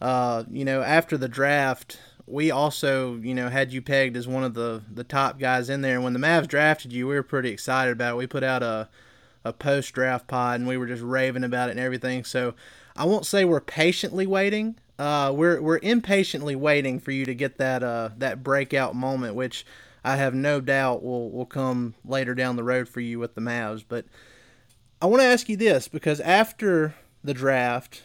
uh, 0.00 0.44
you 0.50 0.64
know, 0.64 0.82
after 0.82 1.16
the 1.18 1.28
draft, 1.28 1.98
we 2.26 2.50
also, 2.50 3.16
you 3.16 3.34
know, 3.34 3.48
had 3.50 3.72
you 3.72 3.82
pegged 3.82 4.16
as 4.16 4.26
one 4.26 4.44
of 4.44 4.54
the 4.54 4.82
the 4.92 5.04
top 5.04 5.38
guys 5.38 5.68
in 5.68 5.82
there. 5.82 5.96
And 5.96 6.04
when 6.04 6.14
the 6.14 6.18
Mavs 6.18 6.48
drafted 6.48 6.92
you, 6.92 7.06
we 7.06 7.14
were 7.14 7.22
pretty 7.22 7.50
excited 7.50 7.92
about 7.92 8.14
it. 8.14 8.16
We 8.16 8.26
put 8.26 8.42
out 8.44 8.62
a 8.62 8.88
a 9.44 9.52
post 9.52 9.92
draft 9.92 10.26
pod 10.26 10.60
and 10.60 10.68
we 10.68 10.78
were 10.78 10.86
just 10.86 11.02
raving 11.02 11.44
about 11.44 11.68
it 11.68 11.72
and 11.72 11.80
everything. 11.80 12.24
So 12.24 12.54
I 12.96 13.04
won't 13.04 13.26
say 13.26 13.44
we're 13.44 13.60
patiently 13.60 14.26
waiting. 14.26 14.76
Uh, 14.98 15.32
we're 15.36 15.60
we're 15.60 15.80
impatiently 15.82 16.56
waiting 16.56 16.98
for 16.98 17.10
you 17.10 17.26
to 17.26 17.34
get 17.34 17.58
that 17.58 17.82
uh 17.82 18.10
that 18.16 18.42
breakout 18.42 18.94
moment, 18.94 19.34
which 19.34 19.66
I 20.02 20.16
have 20.16 20.34
no 20.34 20.62
doubt 20.62 21.02
will 21.02 21.30
will 21.30 21.46
come 21.46 21.94
later 22.06 22.34
down 22.34 22.56
the 22.56 22.64
road 22.64 22.88
for 22.88 23.00
you 23.00 23.18
with 23.18 23.34
the 23.34 23.42
Mavs. 23.42 23.84
But 23.86 24.06
I 25.04 25.06
want 25.06 25.20
to 25.20 25.26
ask 25.26 25.50
you 25.50 25.58
this 25.58 25.86
because 25.86 26.18
after 26.20 26.94
the 27.22 27.34
draft, 27.34 28.04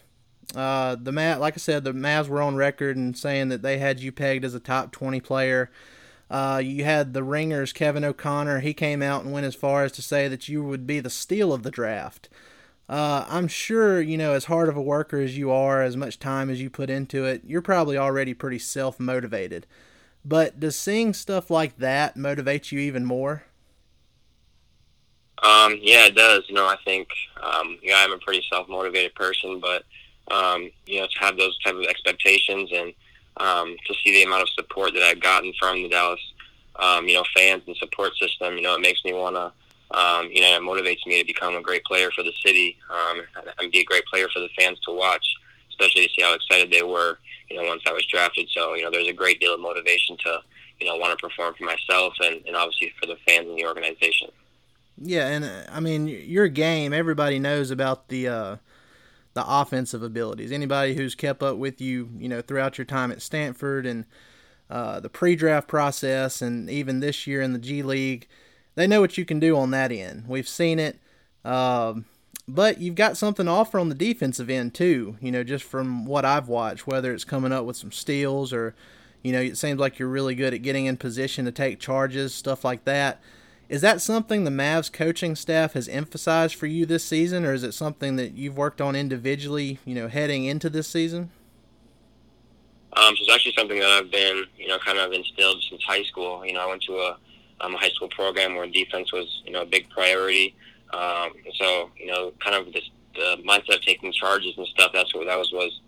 uh, 0.54 0.98
the 1.02 1.14
Mav, 1.14 1.40
like 1.40 1.54
I 1.54 1.58
said, 1.58 1.86
the 1.86 1.94
Mavs 1.94 2.28
were 2.28 2.42
on 2.42 2.58
record 2.58 2.98
and 2.98 3.18
saying 3.18 3.48
that 3.48 3.62
they 3.62 3.78
had 3.78 4.02
you 4.02 4.12
pegged 4.12 4.44
as 4.44 4.54
a 4.54 4.60
top 4.60 4.92
20 4.92 5.22
player. 5.22 5.72
Uh, 6.30 6.62
you 6.62 6.84
had 6.84 7.14
the 7.14 7.24
Ringers, 7.24 7.72
Kevin 7.72 8.04
O'Connor. 8.04 8.60
He 8.60 8.74
came 8.74 9.02
out 9.02 9.24
and 9.24 9.32
went 9.32 9.46
as 9.46 9.56
far 9.56 9.86
as 9.86 9.94
to 9.94 10.02
say 10.02 10.28
that 10.28 10.50
you 10.50 10.62
would 10.62 10.86
be 10.86 11.00
the 11.00 11.10
steal 11.10 11.54
of 11.54 11.64
the 11.64 11.72
draft. 11.72 12.28
Uh, 12.90 13.24
I'm 13.30 13.48
sure, 13.48 14.02
you 14.02 14.18
know, 14.18 14.34
as 14.34 14.46
hard 14.46 14.68
of 14.68 14.76
a 14.76 14.82
worker 14.82 15.22
as 15.22 15.38
you 15.38 15.52
are, 15.52 15.82
as 15.82 15.96
much 15.96 16.20
time 16.20 16.50
as 16.50 16.62
you 16.62 16.70
put 16.70 16.90
into 16.90 17.24
it, 17.24 17.44
you're 17.46 17.62
probably 17.62 17.98
already 17.98 18.34
pretty 18.34 18.60
self 18.60 19.00
motivated. 19.00 19.66
But 20.26 20.60
does 20.60 20.76
seeing 20.76 21.14
stuff 21.14 21.50
like 21.50 21.78
that 21.78 22.18
motivate 22.18 22.74
you 22.74 22.80
even 22.82 23.06
more? 23.06 23.46
Um, 25.42 25.80
yeah, 25.82 26.06
it 26.08 26.16
does. 26.16 26.44
You 26.50 26.56
know, 26.56 26.66
I 26.66 26.76
think, 26.84 27.08
um, 27.42 27.78
yeah, 27.82 27.96
I'm 27.98 28.12
a 28.12 28.18
pretty 28.18 28.44
self-motivated 28.52 29.16
person, 29.16 29.60
but, 29.60 29.84
um, 30.32 30.70
you 30.86 31.00
know, 31.00 31.08
to 31.08 31.20
have 31.20 31.38
those 31.38 31.58
type 31.60 31.76
of 31.76 31.84
expectations 31.84 32.70
and, 32.74 32.94
um, 33.38 33.78
to 33.88 33.94
see 34.04 34.12
the 34.12 34.24
amount 34.24 34.44
of 34.44 34.50
support 34.50 34.94
that 34.94 35.04
I've 35.04 35.22
gotten 35.22 35.54
from 35.58 35.82
the 35.82 35.90
Dallas, 35.90 36.20
um, 36.76 37.08
you 37.08 37.14
know, 37.14 37.24
fans 37.34 37.64
and 37.68 37.76
support 37.78 38.18
system, 38.18 38.56
you 38.56 38.62
know, 38.62 38.76
it 38.76 38.82
makes 38.82 39.04
me 39.06 39.14
want 39.14 39.36
to, 39.38 39.98
um, 39.98 40.30
you 40.30 40.42
know, 40.42 40.56
it 40.56 40.62
motivates 40.62 41.06
me 41.08 41.20
to 41.20 41.26
become 41.26 41.56
a 41.56 41.62
great 41.62 41.86
player 41.86 42.12
for 42.12 42.24
the 42.24 42.34
city, 42.46 42.78
um, 42.90 43.22
and 43.60 43.72
be 43.72 43.80
a 43.80 43.86
great 43.86 44.06
player 44.06 44.28
for 44.34 44.40
the 44.40 44.50
fans 44.58 44.78
to 44.82 44.92
watch, 44.92 45.26
especially 45.70 46.06
to 46.06 46.14
see 46.14 46.22
how 46.22 46.34
excited 46.34 46.70
they 46.70 46.84
were, 46.84 47.18
you 47.50 47.56
know, 47.56 47.64
once 47.64 47.82
I 47.88 47.94
was 47.94 48.06
drafted. 48.06 48.50
So, 48.52 48.76
you 48.76 48.84
know, 48.84 48.92
there's 48.92 49.08
a 49.08 49.14
great 49.14 49.40
deal 49.40 49.54
of 49.54 49.62
motivation 49.62 50.18
to, 50.18 50.42
you 50.80 50.88
know, 50.88 50.98
want 50.98 51.18
to 51.18 51.28
perform 51.28 51.56
for 51.56 51.64
myself 51.64 52.14
and, 52.22 52.46
and 52.46 52.56
obviously 52.56 52.92
for 53.00 53.08
the 53.08 53.18
fans 53.26 53.48
and 53.48 53.58
the 53.58 53.66
organization. 53.66 54.30
Yeah, 55.02 55.28
and 55.28 55.46
uh, 55.46 55.64
I 55.72 55.80
mean 55.80 56.08
your 56.08 56.48
game. 56.48 56.94
Everybody 56.94 57.40
knows 57.40 57.72
about 57.72 58.10
the 58.10 58.28
uh, 58.28 58.56
the 59.34 59.44
offensive 59.48 60.04
abilities. 60.04 60.52
Anybody 60.52 60.96
who's 60.96 61.16
kept 61.16 61.42
up 61.42 61.58
with 61.58 61.80
you, 61.80 62.10
you 62.18 62.28
know, 62.28 62.42
throughout 62.42 62.78
your 62.78 62.86
time 62.86 63.12
at 63.12 63.22
Stanford 63.22 63.86
and 63.86 64.06
uh, 64.70 65.00
the 65.00 65.10
pre-draft 65.10 65.68
process, 65.68 66.42
and 66.42 66.70
even 66.70 67.00
this 67.00 67.26
year 67.26 67.42
in 67.42 67.54
the 67.54 67.60
G 67.60 67.82
League, 67.82 68.28
they 68.76 68.88
know 68.88 69.02
what 69.02 69.18
you 69.18 69.26
can 69.26 69.40
do 69.40 69.58
on 69.58 69.72
that 69.72 69.92
end. 69.92 70.26
We've 70.28 70.48
seen 70.48 70.80
it. 70.80 71.00
Um, 71.46 72.06
but 72.48 72.80
you've 72.80 72.96
got 72.96 73.16
something 73.16 73.46
to 73.46 73.52
offer 73.52 73.80
on 73.80 73.90
the 73.90 73.96
defensive 73.96 74.50
end 74.50 74.74
too. 74.74 75.18
You 75.22 75.32
know, 75.32 75.44
just 75.44 75.64
from 75.64 76.06
what 76.06 76.26
I've 76.26 76.48
watched, 76.48 76.88
whether 76.88 77.14
it's 77.14 77.24
coming 77.24 77.52
up 77.52 77.66
with 77.66 77.78
some 77.78 77.92
steals 77.92 78.52
or, 78.52 78.76
you 79.24 79.32
know, 79.32 79.40
it 79.40 79.58
seems 79.58 79.80
like 79.80 80.00
you're 80.00 80.10
really 80.10 80.36
good 80.36 80.54
at 80.54 80.64
getting 80.64 80.86
in 80.86 80.98
position 80.98 81.46
to 81.46 81.52
take 81.52 81.80
charges, 81.80 82.34
stuff 82.34 82.66
like 82.66 82.86
that. 82.86 83.22
Is 83.70 83.82
that 83.82 84.02
something 84.02 84.44
the 84.44 84.52
Mavs 84.52 84.92
coaching 84.92 85.36
staff 85.36 85.74
has 85.74 85.88
emphasized 85.88 86.56
for 86.56 86.66
you 86.66 86.88
this 86.88 87.06
season, 87.06 87.46
or 87.46 87.54
is 87.54 87.64
it 87.64 87.74
something 87.74 88.16
that 88.16 88.34
you've 88.34 88.58
worked 88.58 88.82
on 88.82 88.96
individually, 88.96 89.78
you 89.86 89.94
know, 89.94 90.08
heading 90.08 90.46
into 90.46 90.72
this 90.72 90.88
season? 90.88 91.30
Um, 92.94 93.16
so 93.16 93.24
it's 93.24 93.32
actually 93.32 93.54
something 93.56 93.80
that 93.80 93.90
I've 93.90 94.10
been, 94.10 94.46
you 94.58 94.68
know, 94.68 94.80
kind 94.80 94.98
of 94.98 95.12
instilled 95.12 95.64
since 95.70 95.84
high 95.84 96.02
school. 96.02 96.44
You 96.44 96.54
know, 96.54 96.62
I 96.62 96.66
went 96.66 96.82
to 96.84 96.94
a, 96.94 97.18
um, 97.62 97.76
a 97.76 97.78
high 97.78 97.90
school 97.90 98.10
program 98.10 98.56
where 98.56 98.66
defense 98.66 99.14
was, 99.14 99.44
you 99.46 99.52
know, 99.52 99.62
a 99.62 99.66
big 99.68 99.88
priority. 99.92 100.56
Um, 100.92 101.34
so, 101.54 101.92
you 101.96 102.08
know, 102.08 102.34
kind 102.44 102.56
of 102.56 102.74
this, 102.74 102.90
the 103.14 103.38
mindset 103.48 103.76
of 103.76 103.82
taking 103.84 104.12
charges 104.12 104.58
and 104.58 104.66
stuff. 104.68 104.92
That's 104.96 105.14
what 105.14 105.28
that 105.28 105.38
was 105.38 105.52
was 105.52 105.80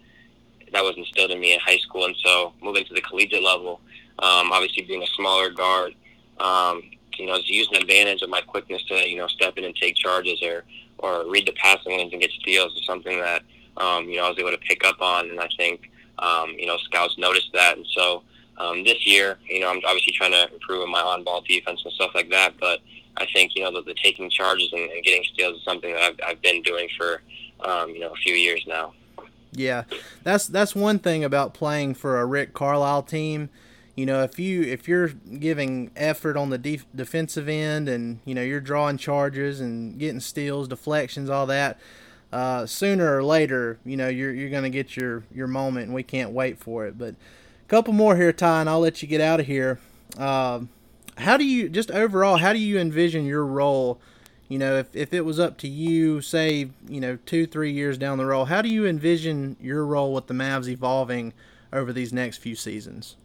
that 0.71 0.83
was 0.83 0.95
instilled 0.97 1.31
in 1.31 1.39
me 1.39 1.53
in 1.53 1.59
high 1.59 1.77
school. 1.77 2.05
And 2.05 2.15
so, 2.23 2.53
moving 2.61 2.85
to 2.85 2.93
the 2.93 3.01
collegiate 3.01 3.41
level, 3.41 3.81
um, 4.19 4.51
obviously 4.51 4.83
being 4.83 5.01
a 5.01 5.07
smaller 5.07 5.49
guard, 5.49 5.95
um, 6.39 6.83
you 7.17 7.25
know, 7.25 7.37
use 7.45 7.67
an 7.71 7.81
advantage 7.81 8.21
of 8.21 8.29
my 8.29 8.41
quickness 8.41 8.83
to, 8.85 8.95
you 9.09 9.17
know, 9.17 9.27
step 9.27 9.57
in 9.57 9.63
and 9.63 9.75
take 9.75 9.95
charges 9.95 10.41
or, 10.41 10.63
or 10.99 11.29
read 11.29 11.47
the 11.47 11.53
passing 11.53 11.97
lanes 11.97 12.11
and 12.13 12.21
get 12.21 12.31
steals 12.31 12.73
is 12.75 12.85
something 12.85 13.19
that, 13.19 13.43
um, 13.77 14.09
you 14.09 14.17
know, 14.17 14.25
I 14.25 14.29
was 14.29 14.39
able 14.39 14.51
to 14.51 14.57
pick 14.57 14.85
up 14.85 15.01
on. 15.01 15.29
And 15.29 15.39
I 15.39 15.49
think, 15.57 15.89
um, 16.19 16.51
you 16.57 16.65
know, 16.65 16.77
scouts 16.77 17.17
noticed 17.17 17.51
that. 17.53 17.77
And 17.77 17.87
so 17.91 18.23
um, 18.57 18.83
this 18.83 19.05
year, 19.07 19.37
you 19.47 19.59
know, 19.59 19.69
I'm 19.69 19.81
obviously 19.85 20.13
trying 20.13 20.31
to 20.31 20.51
improve 20.53 20.83
on 20.83 20.91
my 20.91 21.01
on-ball 21.01 21.41
defense 21.47 21.81
and 21.83 21.93
stuff 21.93 22.11
like 22.13 22.29
that. 22.29 22.53
But 22.59 22.79
I 23.17 23.25
think, 23.33 23.55
you 23.55 23.63
know, 23.63 23.71
the, 23.71 23.81
the 23.81 23.95
taking 23.95 24.29
charges 24.29 24.69
and, 24.71 24.89
and 24.91 25.03
getting 25.03 25.23
steals 25.33 25.57
is 25.57 25.63
something 25.63 25.93
that 25.93 26.01
I've, 26.01 26.19
I've 26.25 26.41
been 26.41 26.61
doing 26.61 26.87
for, 26.97 27.21
um, 27.61 27.89
you 27.89 27.99
know, 27.99 28.11
a 28.11 28.15
few 28.15 28.33
years 28.35 28.63
now. 28.67 28.93
Yeah, 29.53 29.83
that's 30.23 30.47
that's 30.47 30.73
one 30.75 30.99
thing 30.99 31.25
about 31.25 31.53
playing 31.53 31.95
for 31.95 32.21
a 32.21 32.25
Rick 32.25 32.53
Carlisle 32.53 33.03
team 33.03 33.49
you 33.95 34.05
know 34.05 34.23
if 34.23 34.39
you 34.39 34.61
if 34.63 34.87
you're 34.87 35.09
giving 35.09 35.91
effort 35.95 36.37
on 36.37 36.49
the 36.49 36.57
def- 36.57 36.85
defensive 36.95 37.49
end 37.49 37.89
and 37.89 38.19
you 38.25 38.33
know 38.33 38.41
you're 38.41 38.61
drawing 38.61 38.97
charges 38.97 39.59
and 39.59 39.99
getting 39.99 40.19
steals 40.19 40.67
deflections 40.67 41.29
all 41.29 41.45
that 41.45 41.79
uh, 42.31 42.65
sooner 42.65 43.17
or 43.17 43.23
later 43.23 43.77
you 43.85 43.97
know 43.97 44.07
you're 44.07 44.33
you're 44.33 44.49
going 44.49 44.63
to 44.63 44.69
get 44.69 44.95
your 44.95 45.23
your 45.33 45.47
moment 45.47 45.87
and 45.87 45.93
we 45.93 46.03
can't 46.03 46.31
wait 46.31 46.57
for 46.57 46.85
it. 46.85 46.97
But 46.97 47.15
a 47.15 47.67
couple 47.67 47.93
more 47.93 48.15
here 48.15 48.31
ty 48.31 48.61
and 48.61 48.69
i'll 48.69 48.79
let 48.79 49.01
you 49.01 49.07
get 49.07 49.21
out 49.21 49.39
of 49.39 49.47
here. 49.47 49.79
Uh, 50.17 50.61
how 51.17 51.37
do 51.37 51.45
you 51.45 51.67
just 51.69 51.91
overall 51.91 52.37
how 52.37 52.53
do 52.53 52.59
you 52.59 52.79
envision 52.79 53.25
your 53.25 53.45
role? 53.45 53.99
You 54.47 54.59
know 54.59 54.77
if, 54.77 54.95
if 54.95 55.13
it 55.13 55.21
was 55.21 55.39
up 55.39 55.57
to 55.59 55.67
you 55.67 56.21
say 56.21 56.69
you 56.87 57.01
know 57.01 57.17
two 57.25 57.45
three 57.45 57.71
years 57.71 57.97
down 57.97 58.17
the 58.17 58.25
road 58.25 58.45
how 58.45 58.61
do 58.61 58.69
you 58.69 58.85
envision 58.85 59.57
your 59.59 59.85
role 59.85 60.13
with 60.13 60.27
the 60.27 60.33
mavs 60.33 60.67
evolving 60.67 61.33
over 61.73 61.91
these 61.91 62.13
next 62.13 62.37
few 62.37 62.55
seasons? 62.55 63.17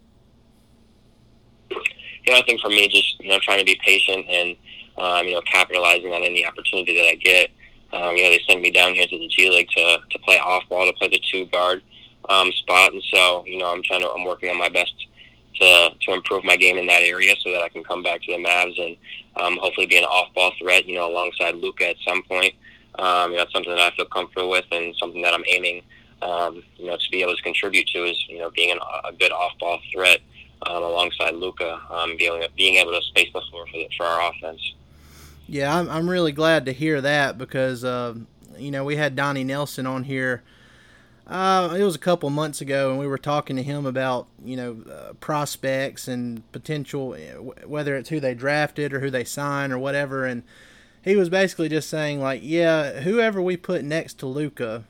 Know, 2.27 2.39
I 2.39 2.43
think 2.43 2.61
for 2.61 2.69
me, 2.69 2.89
just 2.89 3.21
you 3.21 3.29
know, 3.29 3.39
trying 3.41 3.61
to 3.61 3.65
be 3.65 3.79
patient 3.85 4.27
and 4.29 4.57
um, 4.99 5.27
you 5.27 5.35
know, 5.35 5.43
capitalizing 5.43 6.13
on 6.13 6.23
any 6.23 6.45
opportunity 6.45 6.97
that 6.97 7.07
I 7.07 7.15
get. 7.17 7.51
Um, 7.93 8.17
you 8.17 8.25
know, 8.25 8.31
they 8.31 8.41
sent 8.49 8.63
me 8.63 8.71
down 8.71 8.95
here 8.95 9.07
to 9.07 9.19
the 9.19 9.29
G 9.29 9.49
League 9.49 9.69
to 9.77 9.99
to 10.11 10.19
play 10.21 10.39
off 10.39 10.69
ball, 10.69 10.87
to 10.87 10.93
play 10.95 11.09
the 11.09 11.21
two 11.31 11.47
guard 11.47 11.83
um, 12.29 12.51
spot, 12.53 12.93
and 12.93 13.03
so 13.13 13.45
you 13.47 13.59
know, 13.59 13.73
I'm 13.73 13.83
trying 13.83 14.01
to, 14.01 14.11
I'm 14.11 14.25
working 14.25 14.51
on 14.51 14.59
my 14.59 14.69
best 14.69 14.93
to 15.61 15.91
to 16.01 16.13
improve 16.13 16.45
my 16.45 16.57
game 16.57 16.79
in 16.79 16.87
that 16.87 17.03
area 17.03 17.35
so 17.43 17.53
that 17.53 17.63
I 17.63 17.69
can 17.69 17.85
come 17.85 18.03
back 18.03 18.23
to 18.23 18.33
the 18.33 18.39
Mavs 18.39 18.85
and 18.85 18.97
um, 19.37 19.59
hopefully 19.61 19.87
be 19.87 19.99
an 19.99 20.05
off 20.05 20.35
ball 20.35 20.53
threat. 20.59 20.87
You 20.87 20.97
know, 20.97 21.09
alongside 21.09 21.55
Luka 21.55 21.91
at 21.91 21.97
some 22.07 22.23
point. 22.25 22.55
Um, 22.99 23.31
you 23.31 23.37
know, 23.37 23.43
that's 23.43 23.53
something 23.53 23.75
that 23.75 23.93
I 23.93 23.95
feel 23.95 24.07
comfortable 24.07 24.51
with 24.51 24.65
and 24.73 24.95
something 24.97 25.21
that 25.21 25.35
I'm 25.35 25.45
aiming, 25.47 25.83
um, 26.23 26.63
you 26.79 26.87
know, 26.87 26.97
to 26.97 27.11
be 27.11 27.21
able 27.21 27.37
to 27.37 27.43
contribute 27.43 27.87
to 27.89 28.05
is, 28.05 28.25
you 28.27 28.39
know, 28.39 28.51
being 28.51 28.71
an, 28.71 28.79
a 29.05 29.13
good 29.13 29.33
off-ball 29.33 29.81
threat 29.93 30.21
um, 30.63 30.83
alongside 30.83 31.35
Luka, 31.35 31.81
um, 31.91 32.17
being, 32.17 32.43
being 32.57 32.77
able 32.77 32.93
to 32.93 33.03
space 33.03 33.29
the 33.33 33.41
floor 33.51 33.67
for, 33.67 33.73
the, 33.73 33.89
for 33.97 34.07
our 34.07 34.31
offense. 34.31 34.75
Yeah, 35.49 35.77
I'm, 35.77 35.89
I'm 35.89 36.11
really 36.11 36.33
glad 36.33 36.67
to 36.67 36.73
hear 36.73 37.01
that 37.01 37.39
because, 37.39 37.85
uh, 37.85 38.15
you 38.59 38.71
know, 38.71 38.85
we 38.85 38.97
had 38.97 39.15
Donnie 39.15 39.45
Nelson 39.45 39.87
on 39.87 40.05
here. 40.05 40.43
Uh, 41.27 41.75
it 41.77 41.83
was 41.83 41.97
a 41.97 42.01
couple 42.01 42.31
months 42.31 42.61
ago, 42.61 42.91
and 42.91 43.01
we 43.01 43.07
were 43.07 43.19
talking 43.19 43.57
to 43.57 43.63
him 43.63 43.85
about 43.85 44.29
you 44.45 44.57
know 44.57 44.77
uh, 44.89 45.13
prospects 45.15 46.07
and 46.07 46.51
potential, 46.53 47.15
eh, 47.15 47.33
whether 47.65 47.97
it's 47.97 48.11
who 48.11 48.21
they 48.21 48.33
drafted 48.33 48.93
or 48.93 49.01
who 49.01 49.11
they 49.11 49.25
sign 49.25 49.73
or 49.73 49.79
whatever. 49.79 50.25
And 50.25 50.45
he 51.03 51.17
was 51.17 51.29
basically 51.29 51.69
just 51.69 51.91
saying 51.91 52.21
like, 52.21 52.43
yeah, 52.45 53.01
whoever 53.01 53.43
we 53.43 53.57
put 53.57 53.83
next 53.83 54.19
to 54.21 54.27
Luka, 54.27 54.85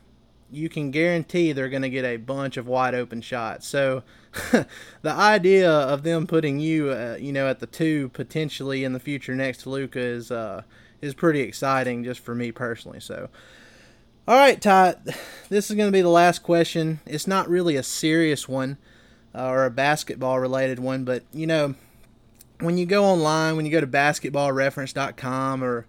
you 0.51 0.69
can 0.69 0.91
guarantee 0.91 1.53
they're 1.53 1.69
going 1.69 1.83
to 1.83 1.91
get 1.91 2.05
a 2.05 2.17
bunch 2.17 2.57
of 2.57 2.67
wide 2.67 2.95
open 2.95 3.21
shots. 3.21 3.67
So 3.67 4.03
the 4.53 4.67
idea 5.13 5.71
of 5.71 6.03
them 6.03 6.27
putting 6.27 6.61
you, 6.61 6.91
uh, 6.91 7.17
you 7.21 7.33
know, 7.33 7.49
at 7.49 7.61
the 7.61 7.67
two 7.67 8.09
potentially 8.11 8.85
in 8.85 8.93
the 8.93 9.01
future 9.01 9.35
next 9.35 9.63
to 9.63 9.71
Luka 9.71 10.01
is 10.01 10.31
uh, 10.31 10.63
is 11.01 11.15
pretty 11.15 11.41
exciting 11.41 12.05
just 12.05 12.21
for 12.21 12.35
me 12.35 12.53
personally. 12.53 13.01
So. 13.01 13.29
All 14.29 14.35
right, 14.35 14.61
Ty, 14.61 14.97
this 15.51 15.71
is 15.71 15.77
going 15.77 15.87
to 15.87 15.93
be 15.93 16.03
the 16.03 16.09
last 16.09 16.43
question. 16.43 16.99
It's 17.07 17.29
not 17.29 17.49
really 17.49 17.77
a 17.77 17.83
serious 17.85 18.49
one 18.49 18.77
uh, 19.33 19.47
or 19.47 19.65
a 19.65 19.71
basketball 19.71 20.41
related 20.41 20.81
one, 20.81 21.05
but 21.05 21.23
you 21.33 21.47
know, 21.47 21.77
when 22.59 22.77
you 22.77 22.87
go 22.87 23.05
online, 23.05 23.55
when 23.55 23.67
you 23.67 23.71
go 23.71 23.81
to 23.81 23.87
basketballreference.com 23.87 25.63
or 25.63 25.87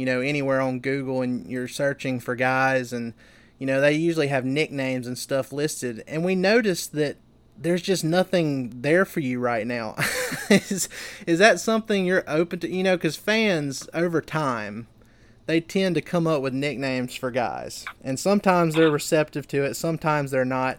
you 0.00 0.06
know, 0.06 0.22
anywhere 0.22 0.62
on 0.62 0.80
Google 0.80 1.20
and 1.20 1.46
you're 1.46 1.68
searching 1.68 2.20
for 2.20 2.34
guys 2.34 2.90
and 2.90 3.12
you 3.60 3.66
know, 3.66 3.80
they 3.80 3.92
usually 3.92 4.28
have 4.28 4.44
nicknames 4.44 5.06
and 5.06 5.16
stuff 5.16 5.52
listed. 5.52 6.02
And 6.08 6.24
we 6.24 6.34
noticed 6.34 6.92
that 6.94 7.18
there's 7.56 7.82
just 7.82 8.02
nothing 8.02 8.72
there 8.80 9.04
for 9.04 9.20
you 9.20 9.38
right 9.38 9.66
now. 9.66 9.94
is 10.50 10.88
is 11.26 11.38
that 11.38 11.60
something 11.60 12.06
you're 12.06 12.24
open 12.26 12.58
to, 12.60 12.68
you 12.68 12.82
know, 12.82 12.96
cuz 12.96 13.16
fans 13.16 13.86
over 13.92 14.22
time 14.22 14.88
they 15.44 15.60
tend 15.60 15.94
to 15.96 16.00
come 16.00 16.26
up 16.26 16.40
with 16.40 16.54
nicknames 16.54 17.14
for 17.14 17.30
guys. 17.30 17.84
And 18.02 18.18
sometimes 18.18 18.74
they're 18.74 18.90
receptive 18.90 19.46
to 19.48 19.62
it, 19.64 19.74
sometimes 19.74 20.30
they're 20.30 20.44
not. 20.44 20.78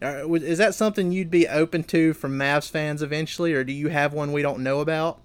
Uh, 0.00 0.32
is 0.34 0.58
that 0.58 0.74
something 0.74 1.12
you'd 1.12 1.30
be 1.30 1.48
open 1.48 1.82
to 1.84 2.14
from 2.14 2.38
Mavs 2.38 2.70
fans 2.70 3.02
eventually, 3.02 3.52
or 3.52 3.64
do 3.64 3.72
you 3.72 3.88
have 3.88 4.14
one 4.14 4.32
we 4.32 4.40
don't 4.40 4.62
know 4.62 4.80
about? 4.80 5.20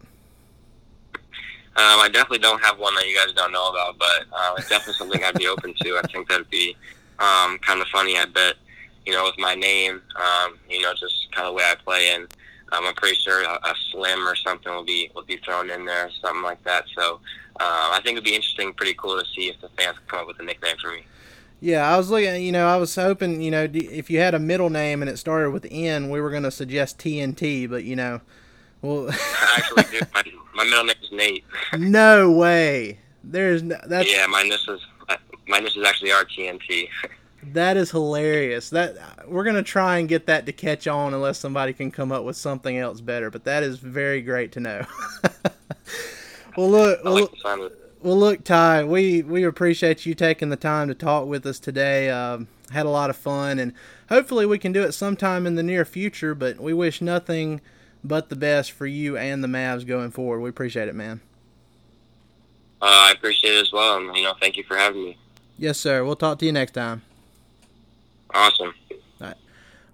Um, 1.77 2.00
I 2.00 2.08
definitely 2.08 2.39
don't 2.39 2.63
have 2.63 2.79
one 2.79 2.96
that 2.96 3.05
you 3.05 3.15
guys 3.15 3.34
don't 3.34 3.51
know 3.51 3.67
about, 3.67 4.00
but 4.00 4.25
uh, 4.32 4.55
it's 4.58 4.70
definitely 4.70 4.94
something 4.94 5.22
I'd 5.24 5.36
be 5.36 5.48
open 5.48 5.74
to. 5.82 5.98
I 5.98 6.08
think 6.08 6.29
that'd 6.29 6.50
be 6.50 6.75
um, 7.20 7.58
kind 7.60 7.82
of 7.82 7.88
funny. 7.89 8.17
I 8.17 8.25
bet, 8.25 8.55
you 9.05 9.12
know, 9.12 9.25
with 9.25 9.38
my 9.38 9.55
name, 9.55 10.01
um, 10.15 10.58
you 10.70 10.82
know, 10.82 10.94
just 10.94 11.27
kind 11.34 11.48
of 11.48 11.51
the 11.51 11.58
way 11.58 11.63
I 11.63 11.75
play, 11.75 12.13
and 12.13 12.24
um, 12.72 12.86
I'm 12.86 12.96
pretty 12.96 13.17
sure 13.17 13.44
a, 13.44 13.55
a 13.55 13.74
slim 13.91 14.25
or 14.25 14.36
something 14.38 14.72
will 14.72 14.86
be 14.86 15.12
will 15.13 15.25
be 15.25 15.36
thrown 15.38 15.70
in 15.70 15.86
there, 15.86 16.10
something 16.22 16.44
like 16.44 16.63
that. 16.63 16.86
So 16.96 17.20
uh, 17.60 17.89
I 17.91 18.00
think 18.03 18.13
it'd 18.13 18.24
be 18.24 18.36
interesting, 18.36 18.73
pretty 18.73 18.93
cool 18.93 19.19
to 19.19 19.26
see 19.36 19.49
if 19.49 19.60
the 19.60 19.67
fans 19.78 19.97
come 20.08 20.21
up 20.21 20.28
with 20.28 20.39
a 20.39 20.43
nickname 20.43 20.78
for 20.82 20.91
me. 20.91 21.06
Yeah, 21.60 21.93
I 21.93 21.97
was 21.97 22.10
looking. 22.10 22.41
You 22.41 22.52
know, 22.54 22.67
I 22.67 22.78
was 22.78 22.95
hoping. 22.95 23.41
You 23.41 23.52
know, 23.52 23.67
if 23.73 24.10
you 24.10 24.19
had 24.19 24.34
a 24.34 24.39
middle 24.39 24.69
name 24.69 25.02
and 25.02 25.10
it 25.10 25.17
started 25.17 25.52
with 25.52 25.67
N, 25.69 26.10
we 26.10 26.21
were 26.21 26.30
going 26.30 26.43
to 26.43 26.52
suggest 26.52 26.99
TNT, 26.99 27.69
but 27.69 27.84
you 27.84 27.95
know, 27.95 28.21
well. 28.86 29.10
Actually, 29.58 29.84
dude, 29.91 30.08
my, 30.13 30.24
my 30.56 30.63
middle 30.63 30.84
name 30.84 30.95
is 31.02 31.12
Nate. 31.12 31.43
no 31.78 32.32
way. 32.32 33.00
There's 33.24 33.63
no, 33.63 33.78
that's 33.88 34.12
yeah. 34.12 34.28
My 34.28 34.41
initials 34.41 34.86
my 35.48 35.60
initials 35.60 35.86
actually 35.86 36.12
are 36.12 36.26
TNT. 36.26 36.89
that 37.43 37.78
is 37.78 37.91
hilarious. 37.91 38.69
That 38.69 39.28
we're 39.28 39.43
gonna 39.43 39.63
try 39.63 39.98
and 39.98 40.08
get 40.08 40.26
that 40.28 40.45
to 40.45 40.52
catch 40.52 40.88
on 40.88 41.13
unless 41.13 41.38
somebody 41.38 41.74
can 41.74 41.91
come 41.91 42.12
up 42.12 42.24
with 42.24 42.38
something 42.38 42.78
else 42.78 43.02
better. 43.02 43.30
But 43.30 43.43
that 43.45 43.63
is 43.63 43.80
very 43.80 44.21
great 44.21 44.52
to 44.54 44.60
know. 44.60 44.86
well, 46.58 46.69
look. 46.69 47.04
Well, 47.04 47.13
like 47.13 47.71
well, 48.06 48.19
look, 48.19 48.43
Ty. 48.43 48.84
We 48.84 49.24
we 49.24 49.43
appreciate 49.43 50.06
you 50.06 50.13
taking 50.13 50.50
the 50.50 50.56
time 50.56 50.89
to 50.89 50.93
talk 50.93 51.28
with 51.28 51.43
us 51.48 51.60
today. 51.60 52.12
Um, 52.12 52.48
had 52.71 52.86
a 52.86 52.89
lot 52.89 53.10
of 53.10 53.15
fun, 53.15 53.58
and 53.58 53.74
hopefully 54.10 54.45
we 54.45 54.60
can 54.60 54.71
do 54.71 54.84
it 54.84 54.91
sometime 54.91 55.48
in 55.48 55.56
the 55.56 55.63
near 55.63 55.86
future. 55.86 56.36
But 56.36 56.60
we 56.60 56.71
wish 56.71 57.02
nothing 57.02 57.62
but 58.08 58.30
the 58.30 58.36
best 58.36 58.72
for 58.72 58.86
you 58.86 59.18
and 59.18 59.44
the 59.44 59.48
Mavs 59.48 59.86
going 59.86 60.12
forward. 60.12 60.39
We 60.39 60.50
appreciate 60.50 60.88
it, 60.88 60.96
man. 60.96 61.22
Uh, 62.82 62.86
I 62.86 63.12
appreciate 63.12 63.56
it 63.56 63.62
as 63.62 63.72
well, 63.72 63.98
and 63.98 64.15
you 64.15 64.24
know, 64.24 64.34
thank 64.39 64.58
you 64.58 64.63
for 64.63 64.78
having 64.78 65.04
me. 65.04 65.18
Yes, 65.58 65.80
sir. 65.80 66.04
We'll 66.04 66.15
talk 66.15 66.39
to 66.39 66.46
you 66.46 66.52
next 66.52 66.74
time. 66.74 67.02
Awesome. 68.34 68.74
All 68.91 68.98
right. 69.20 69.38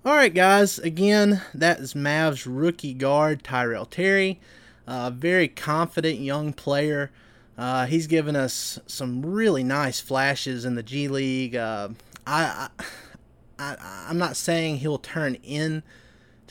All 0.04 0.16
right, 0.16 0.34
guys. 0.34 0.80
Again, 0.80 1.42
that 1.54 1.80
is 1.80 1.94
Mavs 1.94 2.48
rookie 2.50 2.94
guard 2.94 3.44
Tyrell 3.44 3.86
Terry. 3.86 4.40
A 4.88 4.92
uh, 4.92 5.10
very 5.12 5.48
confident 5.48 6.20
young 6.20 6.54
player. 6.54 7.12
Uh, 7.58 7.86
he's 7.86 8.08
given 8.08 8.36
us 8.36 8.80
some 8.88 9.24
really 9.24 9.64
nice 9.64 10.00
flashes 10.00 10.66
in 10.66 10.76
the 10.76 10.82
G 10.82 11.08
League. 11.08 11.56
Uh, 11.56 11.90
I, 12.26 12.70
I, 13.60 13.76
I, 13.80 14.10
am 14.10 14.18
not 14.18 14.36
saying 14.36 14.78
he'll 14.78 14.98
turn 14.98 15.36
in 15.44 15.84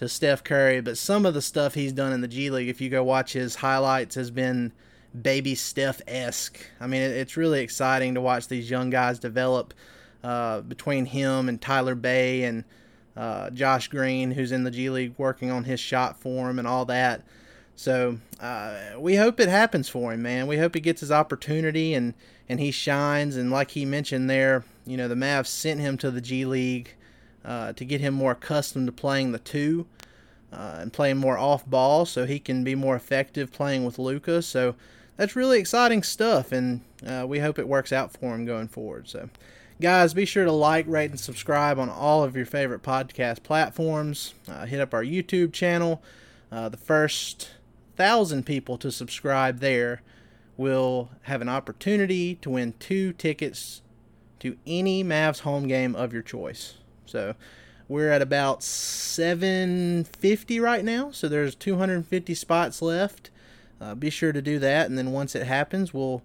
to 0.00 0.08
Steph 0.08 0.42
Curry, 0.42 0.80
but 0.80 0.96
some 0.96 1.26
of 1.26 1.34
the 1.34 1.42
stuff 1.42 1.74
he's 1.74 1.92
done 1.92 2.14
in 2.14 2.22
the 2.22 2.26
G 2.26 2.48
League, 2.48 2.70
if 2.70 2.80
you 2.80 2.88
go 2.88 3.04
watch 3.04 3.34
his 3.34 3.56
highlights, 3.56 4.14
has 4.14 4.30
been 4.30 4.72
baby 5.20 5.54
Steph 5.54 6.00
esque. 6.08 6.58
I 6.80 6.86
mean, 6.86 7.02
it's 7.02 7.36
really 7.36 7.60
exciting 7.60 8.14
to 8.14 8.20
watch 8.22 8.48
these 8.48 8.70
young 8.70 8.88
guys 8.88 9.18
develop 9.18 9.74
uh, 10.24 10.62
between 10.62 11.04
him 11.04 11.50
and 11.50 11.60
Tyler 11.60 11.94
Bey 11.94 12.44
and 12.44 12.64
uh, 13.14 13.50
Josh 13.50 13.88
Green, 13.88 14.30
who's 14.30 14.52
in 14.52 14.64
the 14.64 14.70
G 14.70 14.88
League 14.88 15.12
working 15.18 15.50
on 15.50 15.64
his 15.64 15.80
shot 15.80 16.18
form 16.18 16.58
and 16.58 16.66
all 16.66 16.86
that. 16.86 17.22
So 17.76 18.20
uh, 18.40 18.92
we 18.98 19.16
hope 19.16 19.38
it 19.38 19.50
happens 19.50 19.90
for 19.90 20.14
him, 20.14 20.22
man. 20.22 20.46
We 20.46 20.56
hope 20.56 20.74
he 20.74 20.80
gets 20.80 21.02
his 21.02 21.12
opportunity 21.12 21.92
and, 21.92 22.14
and 22.48 22.58
he 22.58 22.70
shines. 22.70 23.36
And 23.36 23.50
like 23.50 23.72
he 23.72 23.84
mentioned 23.84 24.30
there, 24.30 24.64
you 24.86 24.96
know, 24.96 25.08
the 25.08 25.14
Mavs 25.14 25.48
sent 25.48 25.78
him 25.78 25.98
to 25.98 26.10
the 26.10 26.22
G 26.22 26.46
League 26.46 26.94
uh, 27.44 27.72
to 27.72 27.84
get 27.84 28.00
him 28.00 28.14
more 28.14 28.32
accustomed 28.32 28.86
to 28.86 28.92
playing 28.92 29.32
the 29.32 29.38
two. 29.38 29.86
Uh, 30.52 30.78
and 30.80 30.92
playing 30.92 31.16
more 31.16 31.38
off 31.38 31.64
ball 31.64 32.04
so 32.04 32.26
he 32.26 32.40
can 32.40 32.64
be 32.64 32.74
more 32.74 32.96
effective 32.96 33.52
playing 33.52 33.84
with 33.84 34.00
Luka. 34.00 34.42
So 34.42 34.74
that's 35.20 35.36
really 35.36 35.60
exciting 35.60 36.02
stuff, 36.02 36.50
and 36.50 36.80
uh, 37.06 37.26
we 37.28 37.40
hope 37.40 37.58
it 37.58 37.68
works 37.68 37.92
out 37.92 38.10
for 38.10 38.34
him 38.34 38.46
going 38.46 38.68
forward. 38.68 39.06
So, 39.06 39.28
guys, 39.78 40.14
be 40.14 40.24
sure 40.24 40.46
to 40.46 40.50
like, 40.50 40.86
rate, 40.88 41.10
and 41.10 41.20
subscribe 41.20 41.78
on 41.78 41.90
all 41.90 42.24
of 42.24 42.34
your 42.34 42.46
favorite 42.46 42.82
podcast 42.82 43.42
platforms. 43.42 44.32
Uh, 44.48 44.64
hit 44.64 44.80
up 44.80 44.94
our 44.94 45.04
YouTube 45.04 45.52
channel. 45.52 46.02
Uh, 46.50 46.70
the 46.70 46.78
first 46.78 47.50
thousand 47.96 48.46
people 48.46 48.78
to 48.78 48.90
subscribe 48.90 49.60
there 49.60 50.00
will 50.56 51.10
have 51.24 51.42
an 51.42 51.50
opportunity 51.50 52.36
to 52.36 52.48
win 52.48 52.72
two 52.78 53.12
tickets 53.12 53.82
to 54.38 54.56
any 54.66 55.04
Mavs 55.04 55.40
home 55.40 55.68
game 55.68 55.94
of 55.94 56.14
your 56.14 56.22
choice. 56.22 56.78
So, 57.10 57.34
we're 57.88 58.10
at 58.10 58.22
about 58.22 58.62
750 58.62 60.60
right 60.60 60.84
now, 60.84 61.10
so 61.10 61.26
there's 61.26 61.56
250 61.56 62.34
spots 62.34 62.80
left 62.80 63.30
uh, 63.80 63.94
be 63.94 64.10
sure 64.10 64.32
to 64.32 64.42
do 64.42 64.58
that. 64.58 64.88
And 64.88 64.98
then 64.98 65.12
once 65.12 65.34
it 65.34 65.46
happens, 65.46 65.94
we'll 65.94 66.22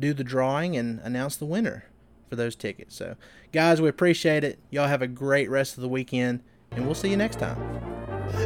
do 0.00 0.14
the 0.14 0.24
drawing 0.24 0.76
and 0.76 1.00
announce 1.00 1.36
the 1.36 1.44
winner 1.44 1.84
for 2.28 2.36
those 2.36 2.56
tickets. 2.56 2.96
So, 2.96 3.16
guys, 3.52 3.80
we 3.80 3.88
appreciate 3.88 4.42
it. 4.42 4.58
Y'all 4.70 4.88
have 4.88 5.02
a 5.02 5.06
great 5.06 5.50
rest 5.50 5.76
of 5.76 5.82
the 5.82 5.88
weekend, 5.88 6.40
and 6.72 6.86
we'll 6.86 6.94
see 6.94 7.10
you 7.10 7.16
next 7.16 7.38
time. 7.38 7.58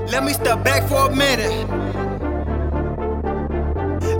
Let 0.08 0.24
me 0.24 0.32
step 0.32 0.64
back 0.64 0.88
for 0.88 1.10
a 1.10 1.14
minute. 1.14 1.68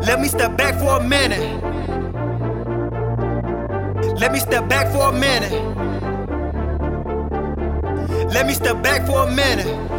Let 0.06 0.20
me 0.20 0.28
step 0.28 0.56
back 0.56 0.78
for 0.78 1.00
a 1.00 1.06
minute. 1.06 1.64
Let 4.18 4.32
me 4.32 4.38
step 4.38 4.68
back 4.68 4.92
for 4.92 5.08
a 5.08 5.12
minute. 5.12 5.97
Let 8.28 8.46
me 8.46 8.52
step 8.52 8.82
back 8.82 9.06
for 9.06 9.26
a 9.26 9.30
minute. 9.34 9.97